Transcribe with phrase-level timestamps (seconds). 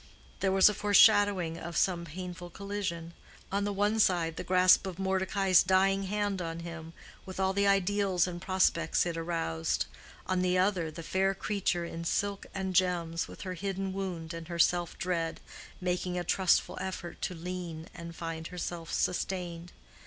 [0.39, 3.13] There was a foreshadowing of some painful collision:
[3.51, 6.93] on the one side the grasp of Mordecai's dying hand on him,
[7.23, 9.85] with all the ideals and prospects it aroused;
[10.25, 14.47] on the other the fair creature in silk and gems, with her hidden wound and
[14.47, 15.39] her self dread,
[15.79, 19.71] making a trustful effort to lean and find herself sustained.